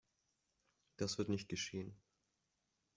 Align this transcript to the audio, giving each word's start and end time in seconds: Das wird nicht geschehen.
Das 0.97 1.19
wird 1.19 1.29
nicht 1.29 1.47
geschehen. 1.47 1.95